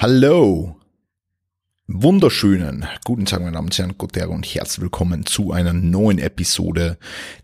[0.00, 0.76] Hallo.
[1.88, 6.98] Wunderschönen guten Tag, meine Damen und Herren, guten und herzlich willkommen zu einer neuen Episode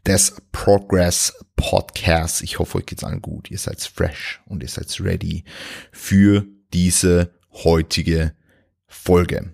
[0.06, 2.42] des Progress Podcasts.
[2.42, 3.50] Ich hoffe, euch geht's allen gut.
[3.50, 5.42] Ihr seid fresh und ihr seid ready
[5.90, 8.36] für diese heutige
[8.86, 9.52] Folge.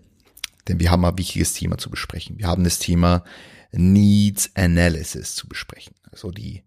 [0.69, 2.37] Denn wir haben ein wichtiges Thema zu besprechen.
[2.39, 3.25] Wir haben das Thema
[3.73, 5.95] Needs Analysis zu besprechen.
[6.12, 6.64] Also die,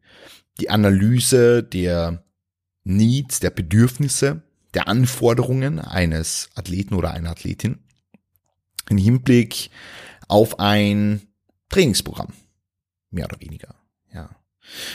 [0.59, 2.25] die Analyse der
[2.85, 4.41] Needs, der Bedürfnisse
[4.73, 7.79] der Anforderungen eines Athleten oder einer Athletin
[8.89, 9.69] im Hinblick
[10.27, 11.21] auf ein
[11.69, 12.33] Trainingsprogramm.
[13.11, 13.75] Mehr oder weniger,
[14.13, 14.29] ja.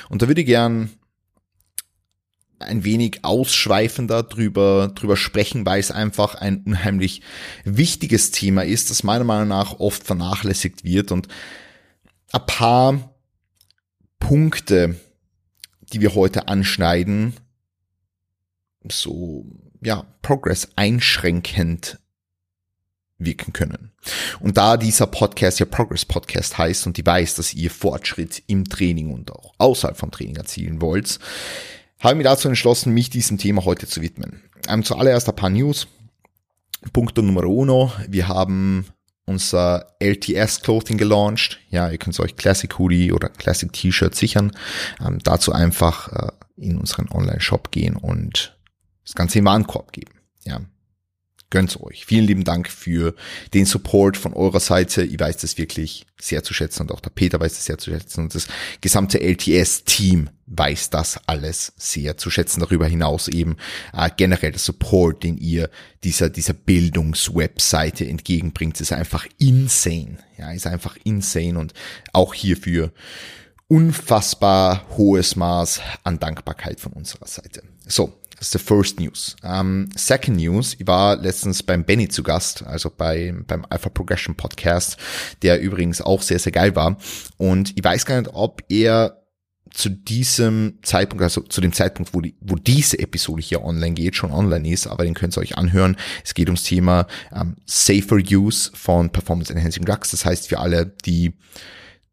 [0.08, 0.90] Und da würde ich gern
[2.58, 7.22] ein wenig ausschweifender drüber, drüber sprechen, weil es einfach ein unheimlich
[7.64, 11.28] wichtiges Thema ist, das meiner Meinung nach oft vernachlässigt wird und
[12.32, 13.14] ein paar
[14.18, 14.98] Punkte,
[15.92, 17.34] die wir heute anschneiden,
[18.90, 19.46] so
[19.82, 21.98] ja, Progress einschränkend
[23.18, 23.92] wirken können.
[24.40, 28.64] Und da dieser Podcast ja Progress Podcast heißt und die weiß, dass ihr Fortschritt im
[28.64, 31.18] Training und auch außerhalb vom Training erzielen wollt,
[32.00, 34.42] habe ich mich dazu entschlossen, mich diesem Thema heute zu widmen.
[34.68, 35.88] Ähm, zuallererst ein paar News.
[36.92, 37.92] Punkt Nummer uno.
[38.06, 38.86] Wir haben
[39.24, 41.58] unser LTS Clothing gelauncht.
[41.70, 44.52] Ja, ihr könnt euch Classic Hoodie oder Classic T-Shirt sichern.
[45.04, 48.57] Ähm, dazu einfach äh, in unseren Online-Shop gehen und
[49.08, 50.12] das Ganze im Warenkorb geben.
[50.44, 50.60] Ja.
[51.50, 52.04] Gönnt's euch.
[52.04, 53.14] Vielen lieben Dank für
[53.54, 55.02] den Support von eurer Seite.
[55.02, 57.90] Ich weiß das wirklich sehr zu schätzen und auch der Peter weiß das sehr zu
[57.90, 58.48] schätzen und das
[58.82, 62.60] gesamte LTS-Team weiß das alles sehr zu schätzen.
[62.60, 63.56] Darüber hinaus eben
[63.94, 65.70] äh, generell der Support, den ihr
[66.04, 70.18] dieser, dieser Bildungswebseite entgegenbringt, ist einfach insane.
[70.36, 71.72] Ja, ist einfach insane und
[72.12, 72.92] auch hierfür
[73.68, 77.62] unfassbar hohes Maß an Dankbarkeit von unserer Seite.
[77.86, 79.36] So, das ist the first news.
[79.42, 83.88] Um, ähm, second news, ich war letztens beim Benny zu Gast, also bei, beim Alpha
[83.88, 84.96] Progression Podcast,
[85.42, 86.98] der übrigens auch sehr, sehr geil war.
[87.36, 89.18] Und ich weiß gar nicht, ob er
[89.70, 94.16] zu diesem Zeitpunkt, also zu dem Zeitpunkt, wo, die, wo diese Episode hier online geht,
[94.16, 95.96] schon online ist, aber den könnt ihr euch anhören.
[96.24, 100.12] Es geht ums Thema ähm, Safer Use von Performance Enhancing Drugs.
[100.12, 101.34] Das heißt, für alle, die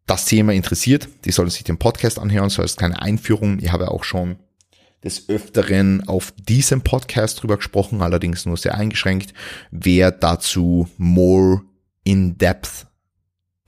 [0.06, 3.60] das Thema interessiert, die sollen sich den Podcast anhören, so ist keine Einführung.
[3.60, 4.38] Ich habe auch schon
[5.06, 9.34] des Öfteren auf diesem Podcast drüber gesprochen, allerdings nur sehr eingeschränkt.
[9.72, 11.62] Wer dazu more
[12.04, 12.88] in-depth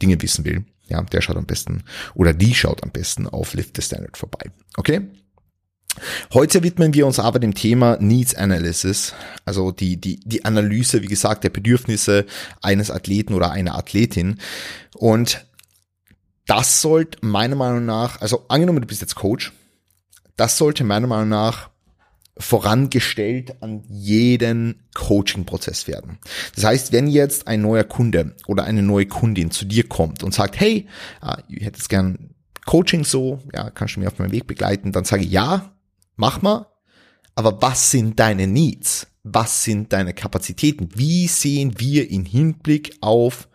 [0.01, 1.83] Dinge wissen will, ja, der schaut am besten
[2.15, 4.51] oder die schaut am besten auf Lift the Standard vorbei.
[4.77, 5.01] Okay?
[6.33, 9.13] Heute widmen wir uns aber dem Thema Needs Analysis,
[9.45, 12.25] also die, die, die Analyse, wie gesagt, der Bedürfnisse
[12.61, 14.39] eines Athleten oder einer Athletin.
[14.95, 15.45] Und
[16.45, 19.53] das sollte meiner Meinung nach, also angenommen, du bist jetzt Coach
[20.37, 21.69] das sollte meiner Meinung nach
[22.39, 26.19] vorangestellt an jeden Coaching-Prozess werden.
[26.55, 30.33] Das heißt, wenn jetzt ein neuer Kunde oder eine neue Kundin zu dir kommt und
[30.33, 30.87] sagt, hey,
[31.19, 34.91] ah, ich hätte jetzt gern Coaching so, ja, kannst du mir auf meinem Weg begleiten,
[34.91, 35.73] dann sage ich, ja,
[36.15, 36.67] mach mal,
[37.33, 39.07] aber was sind deine Needs?
[39.23, 40.89] Was sind deine Kapazitäten?
[40.95, 43.47] Wie sehen wir in Hinblick auf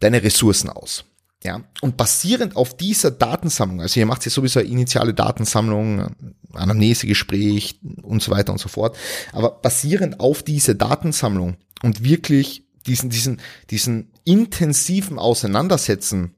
[0.00, 1.04] deine Ressourcen aus?
[1.44, 6.16] Ja, und basierend auf dieser Datensammlung, also ihr macht ja sowieso eine initiale Datensammlung,
[6.52, 8.96] Anamnesegespräch und so weiter und so fort,
[9.32, 13.40] aber basierend auf diese Datensammlung und wirklich diesen, diesen,
[13.70, 16.34] diesen intensiven Auseinandersetzen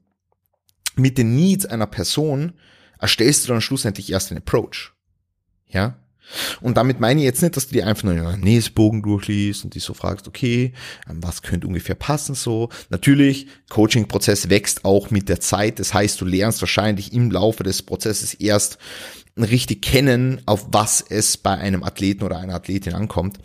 [0.95, 2.53] mit den Needs einer Person,
[2.99, 4.93] erstellst du dann schlussendlich erst den Approach.
[5.67, 5.97] Ja,
[6.61, 9.75] und damit meine ich jetzt nicht, dass du dir einfach nur einen Nähesbogen durchliest und
[9.75, 10.73] dich so fragst, okay,
[11.07, 12.69] was könnte ungefähr passen so.
[12.89, 15.79] Natürlich, Coaching-Prozess wächst auch mit der Zeit.
[15.79, 18.77] Das heißt, du lernst wahrscheinlich im Laufe des Prozesses erst
[19.37, 23.39] richtig kennen, auf was es bei einem Athleten oder einer Athletin ankommt.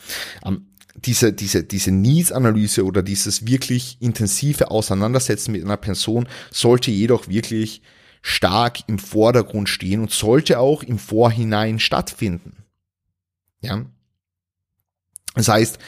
[0.44, 7.28] Ähm, diese, diese, diese Needs-Analyse oder dieses wirklich intensive Auseinandersetzen mit einer Person sollte jedoch
[7.28, 7.82] wirklich
[8.22, 12.66] stark im Vordergrund stehen und sollte auch im Vorhinein stattfinden.
[13.66, 13.84] Ja.
[15.34, 15.78] Das heißt,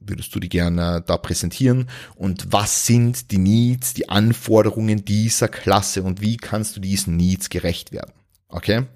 [0.00, 6.02] würdest du die gerne da präsentieren und was sind die Needs, die Anforderungen dieser Klasse
[6.02, 8.12] und wie kannst du diesen Needs gerecht werden?
[8.50, 8.86] Okay?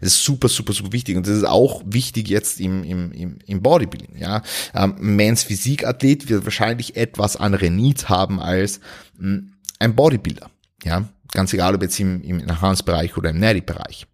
[0.00, 1.16] Das ist super, super, super wichtig.
[1.16, 4.16] Und das ist auch wichtig jetzt im, im, im, im Bodybuilding.
[4.18, 4.42] Ja?
[4.74, 8.80] Ähm, Mans Physikathlet wird wahrscheinlich etwas andere Needs haben als
[9.18, 10.50] hm, ein Bodybuilder.
[10.84, 11.08] Ja?
[11.32, 14.06] Ganz egal, ob jetzt im, im Enhanced-Bereich oder im Natty-Bereich.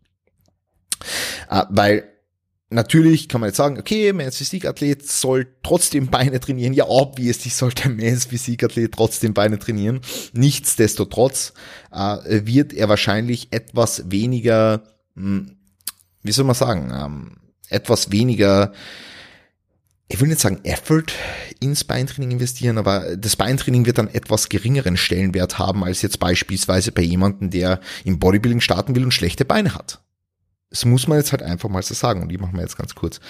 [1.51, 2.16] Äh, weil
[2.69, 6.73] Natürlich kann man jetzt sagen, okay, Mans Physikathlet soll trotzdem Beine trainieren.
[6.73, 10.01] Ja, obviously sollte Mans Physikathlet trotzdem Beine trainieren.
[10.33, 11.53] Nichtsdestotrotz
[11.93, 14.83] äh, wird er wahrscheinlich etwas weniger,
[15.15, 15.57] mh, hm,
[16.23, 17.37] wie soll man sagen, ähm,
[17.69, 18.73] etwas weniger,
[20.09, 21.13] ich will nicht sagen Effort
[21.61, 26.91] ins Beintraining investieren, aber das Beintraining wird dann etwas geringeren Stellenwert haben als jetzt beispielsweise
[26.91, 30.01] bei jemandem, der im Bodybuilding starten will und schlechte Beine hat.
[30.71, 32.23] Das muss man jetzt halt einfach mal so sagen.
[32.23, 33.21] Und die machen wir jetzt ganz kurz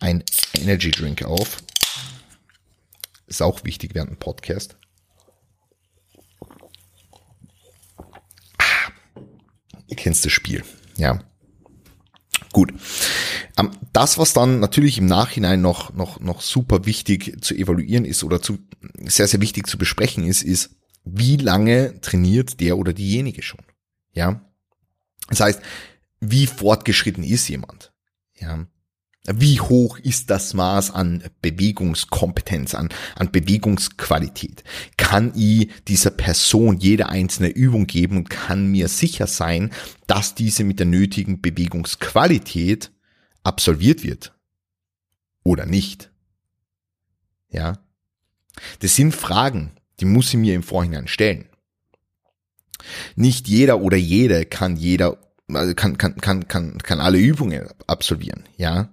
[0.00, 0.22] ein
[0.54, 1.58] Energy Drink auf.
[3.26, 4.76] Ist auch wichtig während dem Podcast.
[8.58, 8.90] Ah,
[9.86, 10.62] ihr kennt das Spiel,
[10.96, 11.20] ja.
[12.52, 12.72] Gut.
[13.56, 18.22] Ähm, das, was dann natürlich im Nachhinein noch, noch, noch super wichtig zu evaluieren ist
[18.22, 18.58] oder zu,
[19.02, 23.60] sehr, sehr wichtig zu besprechen ist, ist, wie lange trainiert der oder diejenige schon?
[24.12, 24.40] Ja.
[25.28, 25.60] Das heißt,
[26.30, 27.92] wie fortgeschritten ist jemand?
[28.36, 28.66] Ja.
[29.26, 34.64] Wie hoch ist das Maß an Bewegungskompetenz, an, an Bewegungsqualität?
[34.98, 39.70] Kann ich dieser Person jede einzelne Übung geben und kann mir sicher sein,
[40.06, 42.90] dass diese mit der nötigen Bewegungsqualität
[43.42, 44.34] absolviert wird?
[45.42, 46.10] Oder nicht?
[47.48, 47.78] Ja.
[48.80, 51.46] Das sind Fragen, die muss ich mir im Vorhinein stellen.
[53.16, 55.16] Nicht jeder oder jede kann jeder
[55.48, 58.88] also kann, kann, kann, kann, kann alle Übungen absolvieren, ja.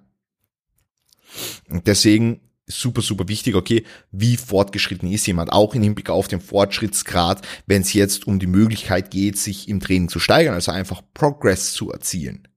[1.68, 6.40] Und deswegen super, super wichtig, okay, wie fortgeschritten ist jemand, auch im Hinblick auf den
[6.40, 11.02] Fortschrittsgrad, wenn es jetzt um die Möglichkeit geht, sich im Training zu steigern, also einfach
[11.14, 12.48] Progress zu erzielen.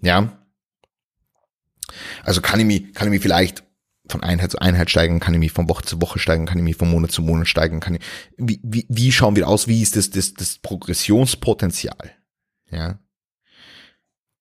[0.00, 0.38] Ja.
[2.24, 3.64] Also kann ich mich, kann ich mich vielleicht
[4.08, 6.64] von Einheit zu Einheit steigern, kann ich mich von Woche zu Woche steigern, kann ich
[6.64, 8.02] mich von Monat zu Monat steigern, kann ich,
[8.36, 12.12] wie, wie, wie schauen wir aus, wie ist das, das, das Progressionspotenzial?
[12.70, 12.98] Ja.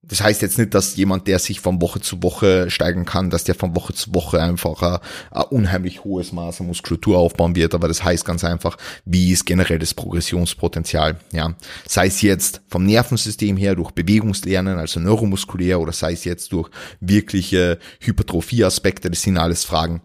[0.04, 3.44] Das heißt jetzt nicht, dass jemand, der sich von Woche zu Woche steigern kann, dass
[3.44, 5.00] der von Woche zu Woche einfach ein,
[5.30, 9.46] ein unheimlich hohes Maß an Muskulatur aufbauen wird, aber das heißt ganz einfach, wie ist
[9.46, 11.56] generell das Progressionspotenzial, ja.
[11.88, 16.72] Sei es jetzt vom Nervensystem her durch Bewegungslernen, also neuromuskulär, oder sei es jetzt durch
[17.00, 20.02] wirkliche Hypertrophie-Aspekte, das sind alles Fragen,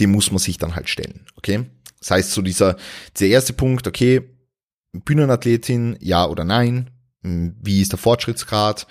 [0.00, 1.66] die muss man sich dann halt stellen, okay.
[2.00, 2.76] Das heißt so dieser,
[3.20, 4.22] der erste Punkt, okay,
[4.92, 6.90] Bühnenathletin, ja oder nein,
[7.62, 8.86] wie ist der Fortschrittsgrad,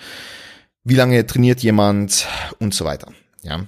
[0.83, 2.27] wie lange trainiert jemand
[2.59, 3.11] und so weiter.
[3.41, 3.67] Ja.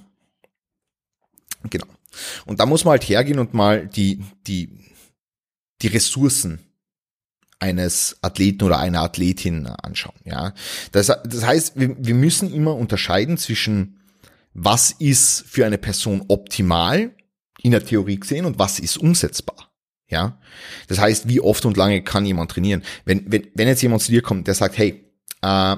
[1.69, 1.87] Genau.
[2.45, 4.69] Und da muss man halt hergehen und mal die, die,
[5.81, 6.59] die Ressourcen
[7.59, 10.19] eines Athleten oder einer Athletin anschauen.
[10.25, 10.53] Ja,
[10.91, 13.99] das, das heißt, wir, wir müssen immer unterscheiden zwischen
[14.53, 17.11] was ist für eine Person optimal
[17.61, 19.66] in der Theorie gesehen und was ist umsetzbar.
[20.09, 20.39] Ja,
[20.87, 22.83] das heißt, wie oft und lange kann jemand trainieren?
[23.03, 25.03] Wenn, wenn, wenn jetzt jemand zu dir kommt, der sagt, hey,
[25.41, 25.75] äh,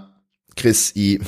[0.56, 1.20] Chris, ich,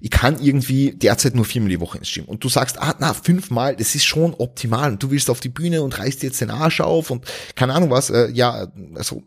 [0.00, 2.26] ich kann irgendwie derzeit nur viermal die Woche ins Gym.
[2.26, 4.92] Und du sagst, ah, na, fünfmal, das ist schon optimal.
[4.92, 7.24] Und du willst auf die Bühne und reißt jetzt den Arsch auf und
[7.54, 9.22] keine Ahnung was, äh, ja, also,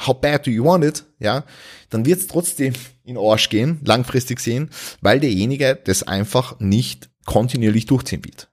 [0.00, 1.04] how bad do you want it?
[1.18, 1.44] Ja,
[1.90, 2.72] dann wird es trotzdem
[3.04, 8.50] in Arsch gehen, langfristig sehen, weil derjenige das einfach nicht kontinuierlich durchziehen wird.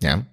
[0.00, 0.26] Ja,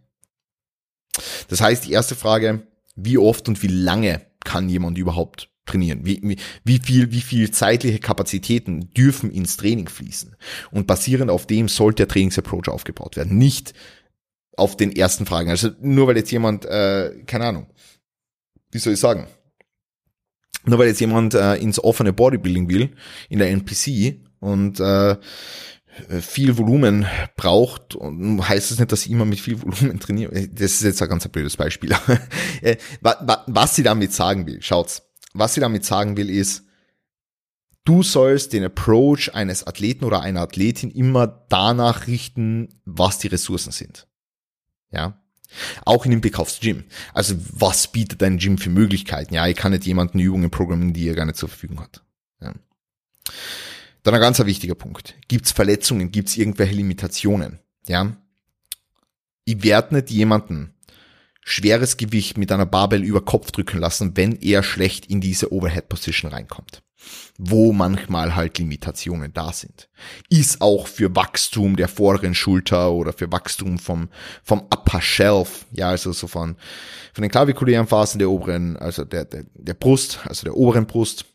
[1.48, 6.06] das heißt, die erste Frage, wie oft und wie lange kann jemand überhaupt trainieren?
[6.06, 10.36] Wie, wie, wie viel, wie viel zeitliche Kapazitäten dürfen ins Training fließen?
[10.72, 13.38] Und basierend auf dem sollte der Trainingsapproach aufgebaut werden.
[13.38, 13.74] Nicht
[14.56, 15.50] auf den ersten Fragen.
[15.50, 17.68] Also nur weil jetzt jemand, äh, keine Ahnung,
[18.72, 19.28] wie soll ich sagen,
[20.66, 22.92] nur weil jetzt jemand äh, ins offene Bodybuilding will,
[23.30, 25.18] in der NPC und äh,
[26.22, 27.06] viel Volumen
[27.38, 30.34] braucht, und heißt es nicht, dass ich immer mit viel Volumen trainiere.
[30.34, 31.96] Äh, das ist jetzt ein ganz blödes Beispiel.
[32.62, 36.66] Äh, was sie damit sagen will, schaut's, was sie damit sagen will, ist,
[37.86, 43.72] Du sollst den Approach eines Athleten oder einer Athletin immer danach richten, was die Ressourcen
[43.72, 44.08] sind.
[44.90, 45.22] Ja.
[45.86, 46.86] Auch in Hinblick aufs Gym.
[47.14, 49.36] Also was bietet dein Gym für Möglichkeiten?
[49.36, 52.04] Ja, ich kann nicht jemanden Übungen programmieren, die er gar nicht zur Verfügung hat.
[52.42, 52.54] Ja.
[54.06, 55.16] Dann ein ganz wichtiger Punkt.
[55.28, 56.12] Gibt es Verletzungen?
[56.12, 57.58] Gibt es irgendwelche Limitationen?
[57.88, 58.16] Ja.
[59.46, 60.76] Ich werde nicht jemanden
[61.44, 65.90] schweres Gewicht mit einer Barbell über Kopf drücken lassen, wenn er schlecht in diese Overhead
[65.90, 66.84] Position reinkommt
[67.38, 69.90] wo manchmal halt Limitationen da sind.
[70.30, 74.10] Ist auch für Wachstum der vorderen Schulter oder für Wachstum vom,
[74.44, 76.56] vom Upper Shelf, ja, also so von,
[77.14, 81.26] von den klavikulären Phasen der oberen, also der, der, der Brust, also der oberen Brust,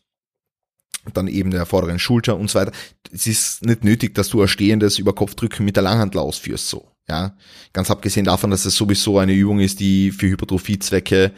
[1.13, 2.71] dann eben der vorderen Schulter und so weiter.
[3.11, 6.87] Es ist nicht nötig, dass du ein stehendes Überkopfdrücken mit der Langhandel ausführst, so.
[7.09, 7.35] Ja,
[7.73, 11.33] ganz abgesehen davon, dass es sowieso eine Übung ist, die für Hypertrophiezwecke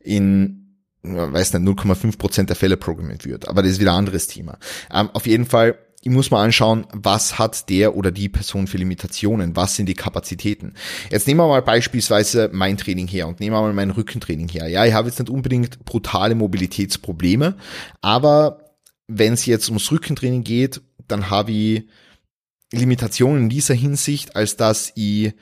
[0.00, 0.64] in
[1.04, 3.48] weiß nicht, 0,5 Prozent der Fälle programmiert wird.
[3.48, 4.58] Aber das ist wieder ein anderes Thema.
[4.92, 8.78] Ähm, auf jeden Fall, ich muss mal anschauen, was hat der oder die Person für
[8.78, 10.74] Limitationen, was sind die Kapazitäten.
[11.10, 14.68] Jetzt nehmen wir mal beispielsweise mein Training her und nehmen wir mal mein Rückentraining her.
[14.68, 17.56] Ja, ich habe jetzt nicht unbedingt brutale Mobilitätsprobleme,
[18.00, 18.63] aber
[19.06, 21.84] wenn es jetzt ums Rückentraining geht, dann habe ich
[22.72, 25.34] Limitationen in dieser Hinsicht, als dass ich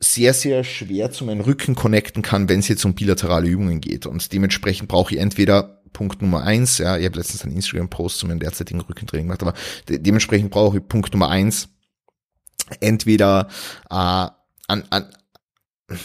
[0.00, 4.06] sehr, sehr schwer zu meinem Rücken connecten kann, wenn es jetzt um bilaterale Übungen geht.
[4.06, 8.26] Und dementsprechend brauche ich entweder Punkt Nummer eins, ja, ich habe letztens einen Instagram-Post zu
[8.26, 9.54] meinem derzeitigen Rückentraining gemacht, aber
[9.88, 11.68] de dementsprechend brauche ich Punkt Nummer eins,
[12.80, 13.48] entweder
[13.90, 15.06] äh, an, an,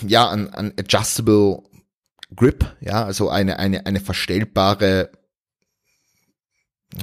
[0.08, 1.63] ja, an, an adjustable
[2.36, 5.12] Grip, ja, also eine, eine, eine verstellbare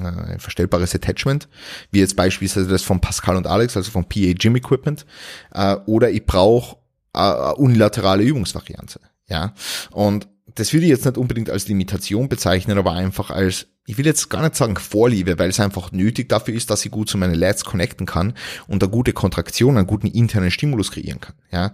[0.03, 1.49] äh, verstellbares Attachment,
[1.91, 5.07] wie jetzt beispielsweise das von Pascal und Alex, also von PA Gym Equipment,
[5.53, 6.77] äh, oder ich brauche
[7.15, 9.01] äh, unilaterale Übungsvariante.
[9.29, 9.55] Ja.
[9.91, 14.07] Und das würde ich jetzt nicht unbedingt als Limitation bezeichnen, aber einfach als, ich will
[14.07, 17.19] jetzt gar nicht sagen Vorliebe, weil es einfach nötig dafür ist, dass ich gut zu
[17.19, 18.35] meinen Lads connecten kann
[18.67, 21.35] und eine gute Kontraktion, einen guten internen Stimulus kreieren kann.
[21.51, 21.73] Ja.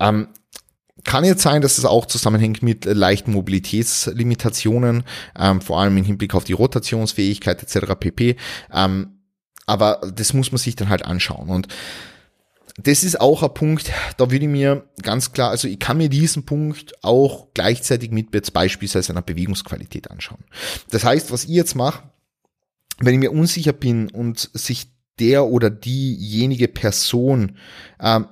[0.00, 0.28] Ähm,
[1.04, 5.04] kann jetzt sein, dass es auch zusammenhängt mit leichten Mobilitätslimitationen,
[5.38, 7.94] ähm, vor allem im Hinblick auf die Rotationsfähigkeit etc.
[7.98, 8.36] pp.
[8.72, 9.18] Ähm,
[9.66, 11.48] aber das muss man sich dann halt anschauen.
[11.48, 11.68] Und
[12.76, 16.08] das ist auch ein Punkt, da würde ich mir ganz klar, also ich kann mir
[16.08, 20.44] diesen Punkt auch gleichzeitig mit jetzt beispielsweise einer Bewegungsqualität anschauen.
[20.90, 22.02] Das heißt, was ich jetzt mache,
[22.98, 24.88] wenn ich mir unsicher bin und sich
[25.20, 27.58] der oder diejenige Person,
[28.00, 28.26] ähm,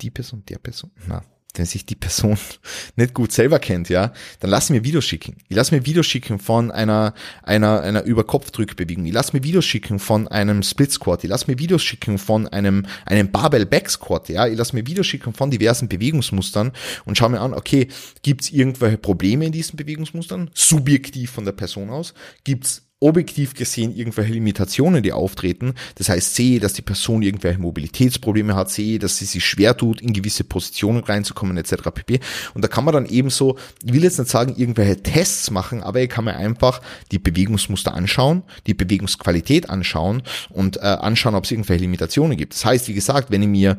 [0.00, 1.22] die Person, der Person, na,
[1.58, 2.38] wenn sich die Person
[2.96, 5.36] nicht gut selber kennt, ja, dann lass mir Videos schicken.
[5.48, 9.06] Ich lass mir Videos schicken von einer, einer, einer Überkopfdrückbewegung.
[9.06, 11.24] Ich lass mir Videos schicken von einem Split Squat.
[11.24, 14.46] Ich lass mir Videos schicken von einem, einem Barbell Back Squat, ja.
[14.46, 16.72] Ich lass mir Videos schicken von diversen Bewegungsmustern
[17.04, 17.88] und schau mir an, okay,
[18.22, 20.50] gibt's irgendwelche Probleme in diesen Bewegungsmustern?
[20.54, 22.14] Subjektiv von der Person aus?
[22.44, 25.74] Gibt's objektiv gesehen irgendwelche Limitationen, die auftreten.
[25.94, 30.02] Das heißt, sehe, dass die Person irgendwelche Mobilitätsprobleme hat, sehe, dass sie sich schwer tut,
[30.02, 31.90] in gewisse Positionen reinzukommen, etc.
[31.94, 32.20] pp.
[32.52, 35.82] Und da kann man dann eben so, ich will jetzt nicht sagen, irgendwelche Tests machen,
[35.82, 41.44] aber ich kann mir einfach die Bewegungsmuster anschauen, die Bewegungsqualität anschauen und äh, anschauen, ob
[41.44, 42.52] es irgendwelche Limitationen gibt.
[42.52, 43.78] Das heißt, wie gesagt, wenn ich mir,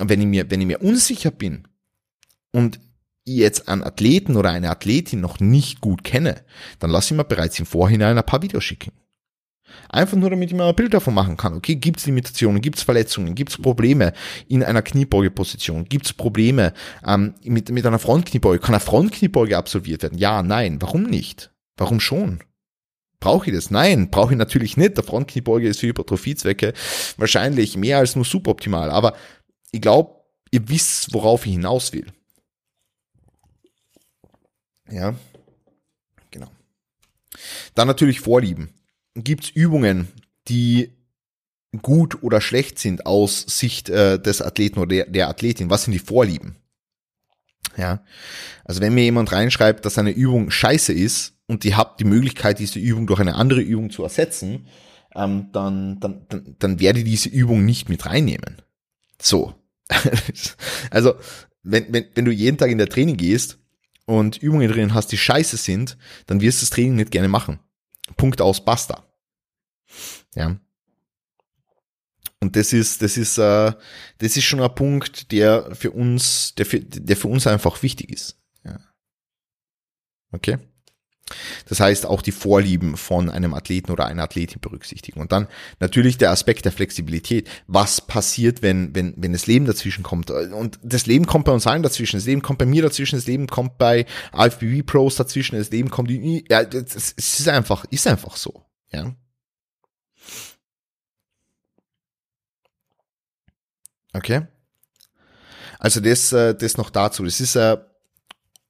[0.00, 1.68] wenn ich mir, wenn ich mir unsicher bin
[2.50, 2.80] und
[3.36, 6.42] jetzt einen Athleten oder eine Athletin noch nicht gut kenne,
[6.78, 8.92] dann lasse ich mir bereits im Vorhinein ein paar Videos schicken.
[9.88, 11.54] Einfach nur, damit ich mir ein Bild davon machen kann.
[11.54, 14.12] Okay, gibt es Limitationen, gibt es Verletzungen, gibt es Probleme
[14.48, 16.72] in einer Kniebeugeposition, gibt es Probleme
[17.06, 20.18] ähm, mit, mit einer Frontkniebeuge, kann eine Frontkniebeuge absolviert werden?
[20.18, 21.50] Ja, nein, warum nicht?
[21.76, 22.40] Warum schon?
[23.20, 23.70] Brauche ich das?
[23.70, 24.96] Nein, brauche ich natürlich nicht.
[24.96, 26.72] Der Frontkniebeuge ist für Hypertrophiezwecke
[27.16, 28.90] wahrscheinlich mehr als nur suboptimal.
[28.90, 29.14] Aber
[29.72, 30.14] ich glaube,
[30.50, 32.06] ihr wisst, worauf ich hinaus will.
[34.90, 35.14] Ja,
[36.30, 36.50] genau.
[37.74, 38.70] Dann natürlich Vorlieben.
[39.14, 40.08] Gibt es Übungen,
[40.48, 40.92] die
[41.82, 45.70] gut oder schlecht sind aus Sicht äh, des Athleten oder der, der Athletin?
[45.70, 46.56] Was sind die Vorlieben?
[47.76, 48.02] Ja,
[48.64, 52.58] also wenn mir jemand reinschreibt, dass eine Übung scheiße ist und ihr habt die Möglichkeit,
[52.58, 54.66] diese Übung durch eine andere Übung zu ersetzen,
[55.14, 58.62] ähm, dann, dann, dann, dann werde ich diese Übung nicht mit reinnehmen.
[59.20, 59.54] So.
[60.90, 61.14] also,
[61.62, 63.58] wenn, wenn, wenn du jeden Tag in der Training gehst
[64.08, 67.60] und Übungen drin hast, die scheiße sind, dann wirst du das Training nicht gerne machen.
[68.16, 69.04] Punkt aus, basta.
[70.34, 70.58] Ja.
[72.40, 73.72] Und das ist, das ist, äh,
[74.16, 78.10] das ist schon ein Punkt, der für uns, der für, der für uns einfach wichtig
[78.10, 78.40] ist.
[78.64, 78.80] Ja.
[80.32, 80.58] Okay.
[81.66, 85.20] Das heißt, auch die Vorlieben von einem Athleten oder einer Athletin berücksichtigen.
[85.20, 85.48] Und dann
[85.80, 87.48] natürlich der Aspekt der Flexibilität.
[87.66, 90.30] Was passiert, wenn, wenn, wenn das Leben dazwischen kommt?
[90.30, 92.16] Und das Leben kommt bei uns allen dazwischen.
[92.16, 93.16] Das Leben kommt bei mir dazwischen.
[93.16, 95.56] Das Leben kommt bei AFBB Pros dazwischen.
[95.56, 99.14] Das Leben kommt, ja, es ist einfach, ist einfach so, ja.
[104.12, 104.46] Okay.
[105.78, 107.24] Also das, äh, das noch dazu.
[107.24, 107.78] Das ist ein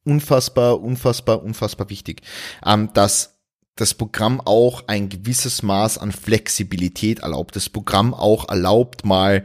[0.09, 2.23] unfassbar, unfassbar, unfassbar wichtig,
[2.65, 3.39] ähm, dass
[3.77, 7.55] das Programm auch ein gewisses Maß an Flexibilität erlaubt.
[7.55, 9.45] Das Programm auch erlaubt mal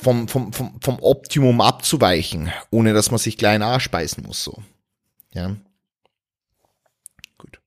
[0.00, 4.62] vom, vom, vom, vom Optimum abzuweichen, ohne dass man sich klein speisen muss, so.
[5.34, 5.56] Ja.
[7.36, 7.60] Gut.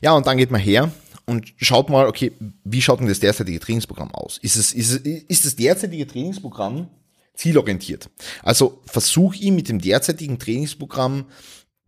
[0.00, 0.90] Ja, und dann geht man her
[1.26, 4.38] und schaut mal, okay, wie schaut denn das derzeitige Trainingsprogramm aus?
[4.38, 6.88] Ist es, ist es, ist das derzeitige Trainingsprogramm
[7.34, 8.10] zielorientiert?
[8.42, 11.26] Also versuche ich mit dem derzeitigen Trainingsprogramm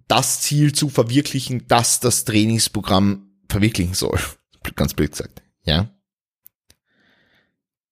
[0.09, 4.21] das Ziel zu verwirklichen, das das Trainingsprogramm verwirklichen soll.
[4.76, 5.43] Ganz blöd gesagt.
[5.65, 5.91] Ja.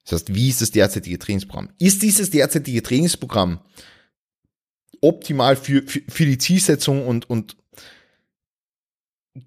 [0.04, 1.70] Das heißt, wie ist das derzeitige Trainingsprogramm?
[1.78, 3.60] Ist dieses derzeitige Trainingsprogramm
[5.00, 7.56] optimal für, für, für die Zielsetzung und, und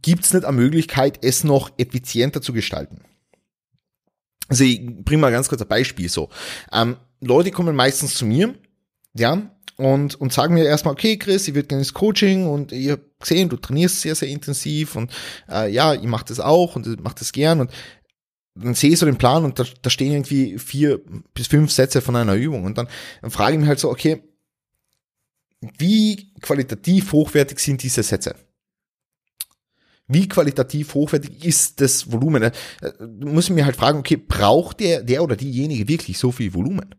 [0.02, 3.02] gibt es nicht eine Möglichkeit, es noch effizienter zu gestalten?
[4.48, 6.30] Also ich bringe mal ganz kurz ein Beispiel so.
[6.72, 8.56] Ähm, Leute kommen meistens zu mir,
[9.14, 12.90] ja, und, und sagen mir erstmal, okay, Chris, ich würde gerne ins Coaching und ich
[12.90, 15.12] habe gesehen, du trainierst sehr, sehr intensiv und
[15.50, 17.72] äh, ja, ich mache das auch und ich mache das gern und
[18.56, 21.00] dann sehe ich so den Plan und da, da stehen irgendwie vier
[21.36, 22.88] bis fünf Sätze von einer Übung und dann,
[23.22, 24.24] dann frage ich mich halt so, okay,
[25.78, 28.36] wie qualitativ hochwertig sind diese Sätze?
[30.08, 32.42] Wie qualitativ hochwertig ist das Volumen?
[32.42, 32.52] Da
[33.20, 36.96] muss ich mir halt fragen, okay, braucht der, der oder diejenige wirklich so viel Volumen?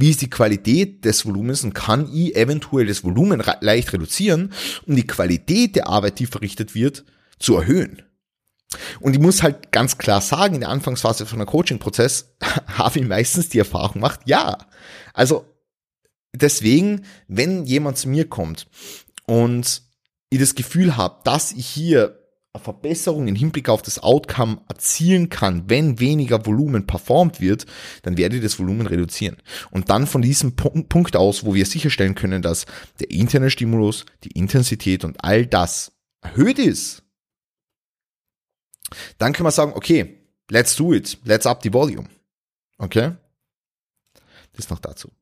[0.00, 4.52] Wie ist die Qualität des Volumens und kann ich eventuell das Volumen leicht reduzieren,
[4.86, 7.04] um die Qualität der Arbeit, die verrichtet wird,
[7.38, 8.02] zu erhöhen?
[9.00, 13.06] Und ich muss halt ganz klar sagen, in der Anfangsphase von einem Coaching-Prozess habe ich
[13.06, 14.56] meistens die Erfahrung gemacht, ja.
[15.12, 15.44] Also
[16.32, 18.68] deswegen, wenn jemand zu mir kommt
[19.26, 19.82] und
[20.30, 22.19] ich das Gefühl habe, dass ich hier
[22.58, 27.66] Verbesserung im Hinblick auf das Outcome erzielen kann, wenn weniger Volumen performt wird,
[28.02, 29.36] dann werde ich das Volumen reduzieren.
[29.70, 32.66] Und dann von diesem Punkt aus, wo wir sicherstellen können, dass
[32.98, 37.04] der interne Stimulus, die Intensität und all das erhöht ist,
[39.18, 40.18] dann können wir sagen, okay,
[40.50, 42.08] let's do it, let's up the volume.
[42.78, 43.12] Okay?
[44.54, 45.12] Das noch dazu.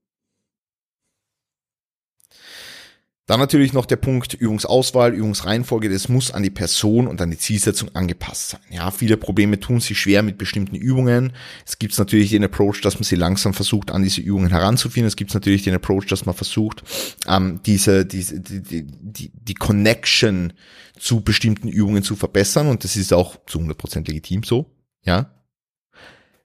[3.29, 7.37] Dann natürlich noch der Punkt Übungsauswahl, Übungsreihenfolge, das muss an die Person und an die
[7.37, 8.61] Zielsetzung angepasst sein.
[8.71, 11.35] Ja, viele Probleme tun sich schwer mit bestimmten Übungen.
[11.67, 15.07] Es gibt natürlich den Approach, dass man sie langsam versucht, an diese Übungen heranzuführen.
[15.07, 16.83] Es gibt natürlich den Approach, dass man versucht,
[17.27, 20.55] ähm, diese, diese, die, die, die Connection
[20.99, 24.75] zu bestimmten Übungen zu verbessern und das ist auch zu 100% legitim so.
[25.03, 25.35] Ja.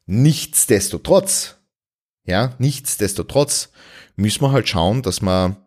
[0.06, 1.56] Nichtsdestotrotz,
[2.26, 3.70] ja, nichtsdestotrotz
[4.18, 5.63] müssen wir halt schauen, dass man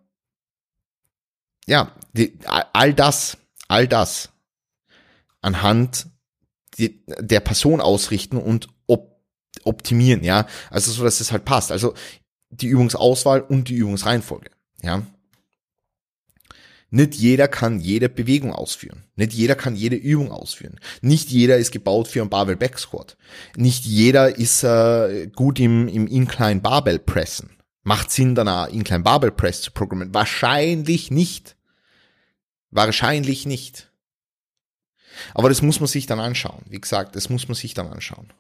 [1.67, 4.31] ja, die, all das, all das
[5.41, 6.07] anhand
[6.79, 9.21] die, der Person ausrichten und op,
[9.65, 10.47] optimieren, ja.
[10.71, 11.73] Also so, dass es halt passt.
[11.73, 11.95] Also
[12.51, 14.51] die Übungsauswahl und die Übungsreihenfolge,
[14.83, 15.03] ja.
[16.91, 19.03] Nicht jeder kann jede Bewegung ausführen.
[19.17, 20.79] Nicht jeder kann jede Übung ausführen.
[21.03, 23.17] Nicht jeder ist gebaut für einen Barbell Back Squat.
[23.57, 27.57] Nicht jeder ist äh, gut im, im Incline Barbell Pressen.
[27.83, 30.15] Macht Sinn, dann einen Incline Barbell Press zu programmieren?
[30.15, 31.56] Wahrscheinlich nicht.
[32.71, 33.91] Wahrscheinlich nicht.
[35.35, 36.65] Aber das muss man sich dann anschauen.
[36.69, 38.33] Wie gesagt, das muss man sich dann anschauen.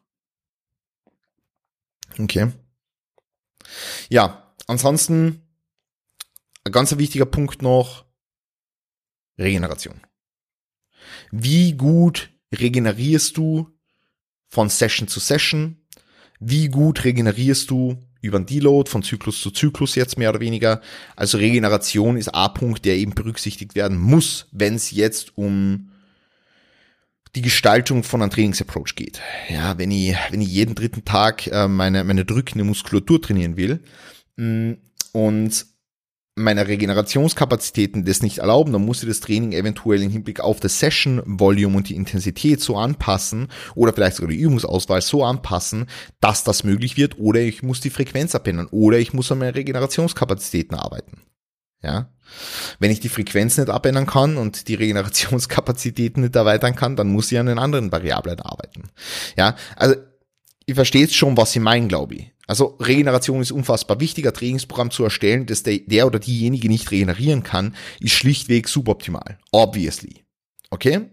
[2.19, 2.53] Okay.
[4.09, 5.43] Ja, ansonsten
[6.65, 8.05] ein ganz wichtiger Punkt noch,
[9.39, 10.01] Regeneration.
[11.31, 13.71] Wie gut regenerierst du
[14.47, 15.87] von Session zu Session?
[16.41, 20.81] Wie gut regenerierst du über den Deload von Zyklus zu Zyklus jetzt mehr oder weniger.
[21.15, 25.91] Also Regeneration ist ein Punkt, der eben berücksichtigt werden muss, wenn es jetzt um
[27.35, 29.21] die Gestaltung von einem Trainingsapproach geht.
[29.49, 33.81] Ja, wenn ich, wenn ich jeden dritten Tag äh, meine, meine drückende Muskulatur trainieren will
[34.37, 34.73] mm,
[35.13, 35.67] und
[36.37, 40.79] meine Regenerationskapazitäten das nicht erlauben, dann muss ich das Training eventuell im Hinblick auf das
[40.79, 45.87] Session Volume und die Intensität so anpassen oder vielleicht sogar die Übungsauswahl so anpassen,
[46.21, 49.55] dass das möglich wird oder ich muss die Frequenz abändern oder ich muss an meine
[49.55, 51.23] Regenerationskapazitäten arbeiten.
[51.83, 52.11] Ja.
[52.81, 57.33] Wenn ich die Frequenz nicht abändern kann und die Regenerationskapazitäten nicht erweitern kann, dann muss
[57.33, 58.91] ich an den anderen Variablen arbeiten.
[59.39, 59.57] Ja.
[59.77, 59.95] Also,
[60.67, 62.33] ihr versteht schon, was ich meine, glaube ich.
[62.47, 64.27] Also Regeneration ist unfassbar wichtig.
[64.27, 69.39] Ein Trainingsprogramm zu erstellen, das der, der oder diejenige nicht regenerieren kann, ist schlichtweg suboptimal.
[69.51, 70.25] Obviously.
[70.71, 71.07] Okay?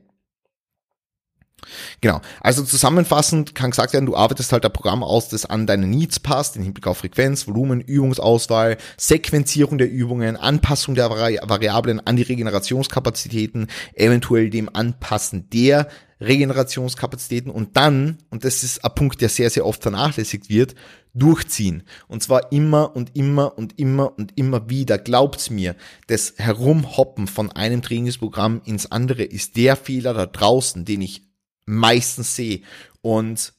[2.02, 2.22] Genau.
[2.42, 6.20] Also zusammenfassend kann gesagt werden, du arbeitest halt ein Programm aus, das an deine Needs
[6.20, 12.16] passt, im Hinblick auf Frequenz, Volumen, Übungsauswahl, Sequenzierung der Übungen, Anpassung der Vari Variablen an
[12.16, 15.88] die Regenerationskapazitäten, eventuell dem Anpassen der
[16.24, 20.76] Regenerationskapazitäten und dann, und das ist ein Punkt, der sehr, sehr oft vernachlässigt wird,
[21.14, 21.84] durchziehen.
[22.08, 24.98] Und zwar immer und immer und immer und immer wieder.
[24.98, 25.76] Glaubt's mir,
[26.08, 31.33] das Herumhoppen von einem Trainingsprogramm ins andere ist der Fehler da draußen, den ich
[31.66, 32.62] meistens sehe.
[33.02, 33.54] Und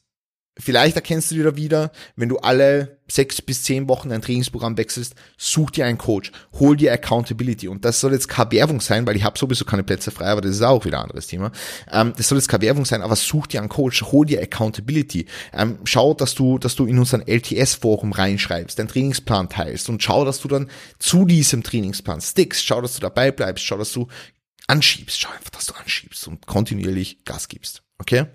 [0.57, 4.77] vielleicht erkennst du dir da wieder, wenn du alle sechs bis zehn Wochen dein Trainingsprogramm
[4.77, 7.67] wechselst, such dir einen Coach, hol dir Accountability.
[7.67, 10.41] Und das soll jetzt keine Werbung sein, weil ich habe sowieso keine Plätze frei, aber
[10.41, 11.51] das ist auch wieder ein anderes Thema.
[11.91, 15.27] Ähm, das soll jetzt keine Werbung sein, aber such dir einen Coach, hol dir Accountability.
[15.53, 20.25] Ähm, schau, dass du, dass du in unseren LTS-Forum reinschreibst, deinen Trainingsplan teilst und schau,
[20.25, 22.65] dass du dann zu diesem Trainingsplan stickst.
[22.65, 24.07] Schau, dass du dabei bleibst, schau, dass du
[24.67, 25.19] anschiebst.
[25.19, 27.84] Schau einfach, dass du anschiebst und kontinuierlich Gas gibst.
[27.99, 28.25] Okay?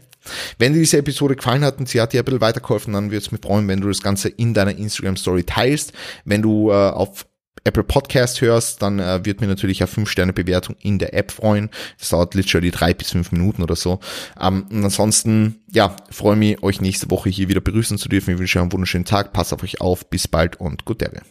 [0.58, 3.24] Wenn dir diese Episode gefallen hat und sie hat dir ein bisschen weitergeholfen, dann würde
[3.24, 5.92] es mich freuen, wenn du das Ganze in deiner Instagram Story teilst.
[6.24, 7.26] Wenn du äh, auf
[7.64, 11.70] Apple Podcast hörst, dann äh, wird mir natürlich eine 5-Sterne-Bewertung in der App freuen.
[11.98, 14.00] Das dauert literally drei bis fünf Minuten oder so.
[14.40, 18.32] Ähm, und ansonsten, ja, freue mich, euch nächste Woche hier wieder begrüßen zu dürfen.
[18.32, 19.32] Ich wünsche euch einen wunderschönen Tag.
[19.32, 20.08] Pass auf euch auf.
[20.08, 21.22] Bis bald und gut Dere.